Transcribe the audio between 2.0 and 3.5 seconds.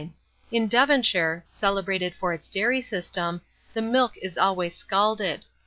for its dairy system,